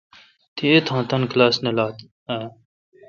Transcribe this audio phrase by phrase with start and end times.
[0.55, 1.97] تی ایتھان کلاس نہ لات
[2.33, 2.39] اؘ۔